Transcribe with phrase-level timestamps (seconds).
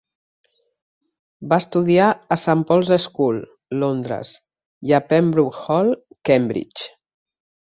[1.51, 3.37] Va estudiar a Saint Paul's School,
[3.85, 4.33] Londres,
[4.93, 5.97] i a Pembroke Hall,
[6.31, 6.91] Cambridge.